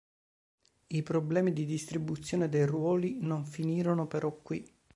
[0.87, 4.65] I problemi di distribuzione dei ruoli non finirono però qui.